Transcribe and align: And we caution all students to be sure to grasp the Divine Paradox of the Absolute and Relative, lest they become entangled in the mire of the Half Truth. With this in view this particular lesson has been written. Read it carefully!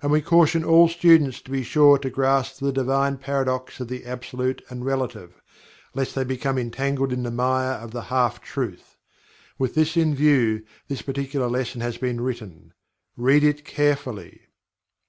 And 0.00 0.12
we 0.12 0.20
caution 0.22 0.62
all 0.62 0.86
students 0.86 1.42
to 1.42 1.50
be 1.50 1.64
sure 1.64 1.98
to 1.98 2.08
grasp 2.08 2.60
the 2.60 2.70
Divine 2.70 3.16
Paradox 3.18 3.80
of 3.80 3.88
the 3.88 4.04
Absolute 4.04 4.62
and 4.70 4.84
Relative, 4.84 5.40
lest 5.92 6.14
they 6.14 6.22
become 6.22 6.56
entangled 6.56 7.12
in 7.12 7.24
the 7.24 7.32
mire 7.32 7.72
of 7.72 7.90
the 7.90 8.02
Half 8.02 8.40
Truth. 8.42 8.96
With 9.58 9.74
this 9.74 9.96
in 9.96 10.14
view 10.14 10.62
this 10.86 11.02
particular 11.02 11.48
lesson 11.48 11.80
has 11.80 11.98
been 11.98 12.20
written. 12.20 12.74
Read 13.16 13.42
it 13.42 13.64
carefully! 13.64 14.42